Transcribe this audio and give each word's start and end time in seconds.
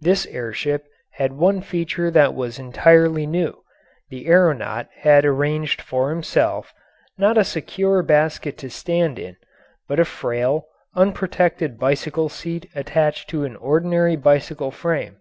This 0.00 0.24
air 0.28 0.54
ship 0.54 0.86
had 1.10 1.34
one 1.34 1.60
feature 1.60 2.10
that 2.10 2.32
was 2.32 2.58
entirely 2.58 3.26
new; 3.26 3.62
the 4.08 4.24
aeronaut 4.26 4.88
had 5.00 5.26
arranged 5.26 5.82
for 5.82 6.08
himself, 6.08 6.72
not 7.18 7.36
a 7.36 7.44
secure 7.44 8.02
basket 8.02 8.56
to 8.56 8.70
stand 8.70 9.18
in, 9.18 9.36
but 9.86 10.00
a 10.00 10.06
frail, 10.06 10.64
unprotected 10.94 11.78
bicycle 11.78 12.30
seat 12.30 12.70
attached 12.74 13.28
to 13.28 13.44
an 13.44 13.54
ordinary 13.56 14.16
bicycle 14.16 14.70
frame. 14.70 15.18